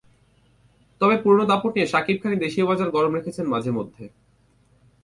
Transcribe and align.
তবে 1.01 1.15
পুরোনো 1.23 1.43
দাপট 1.45 1.71
নিয়ে 1.75 1.91
শাকিব 1.93 2.17
খানই 2.21 2.41
দেশীয় 2.45 2.65
বাজার 2.69 2.89
গরম 2.89 3.11
রেখেছেন 3.15 3.45
মাঝেমধ্যে। 3.49 4.05